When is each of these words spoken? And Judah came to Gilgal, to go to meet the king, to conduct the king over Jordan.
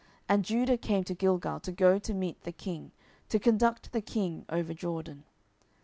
And 0.27 0.43
Judah 0.43 0.79
came 0.79 1.03
to 1.03 1.13
Gilgal, 1.13 1.59
to 1.59 1.71
go 1.71 1.99
to 1.99 2.13
meet 2.15 2.41
the 2.41 2.51
king, 2.51 2.91
to 3.29 3.37
conduct 3.37 3.91
the 3.91 4.01
king 4.01 4.45
over 4.49 4.73
Jordan. 4.73 5.25